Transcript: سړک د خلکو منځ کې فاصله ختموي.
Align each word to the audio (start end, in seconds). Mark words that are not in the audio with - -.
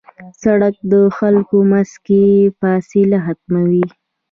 سړک 0.41 0.75
د 0.91 0.93
خلکو 1.17 1.57
منځ 1.71 1.91
کې 2.05 2.21
فاصله 2.59 3.17
ختموي. 3.25 3.85